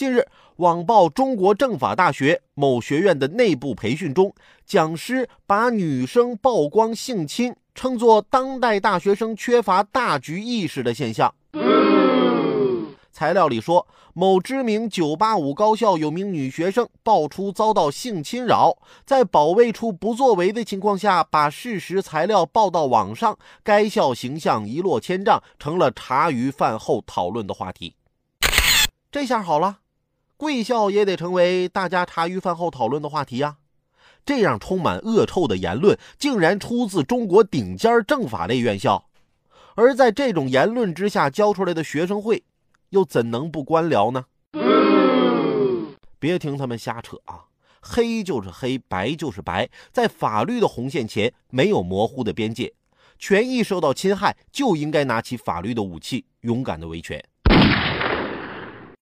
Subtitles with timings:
[0.00, 4.34] 近日，网曝中国政法大学某学院的内部培训中，
[4.64, 11.34] 讲师把女生曝光性侵称作当代大学生缺乏大局意识的现象。
[13.12, 27.96] 材料里说，某知名985高校有名女学生爆出遭到性侵扰，在保卫处不作为的情况下，把事实材料报到网上，该校形象一落千丈，成了茶余饭后讨论的话题。
[29.12, 29.80] 这下好了，
[30.40, 33.58] 贵校也得成为大家茶余饭后讨论的话题呀！
[34.24, 39.04] 这样充满恶臭的言论，竟然出自中国顶尖政法类院校，
[39.74, 42.42] 而在这种言论之下教出来的学生会。
[42.88, 44.24] 又怎能不官僚呢？
[46.18, 47.44] 别听他们瞎扯啊！
[47.82, 52.72] 黑就是黑，白就是白，在法律的红线前没有模糊的边界。
[53.18, 57.22] 权益受到侵害，就应该拿起法律的武器，勇敢的维权。